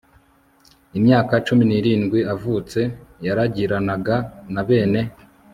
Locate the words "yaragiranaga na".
3.25-4.63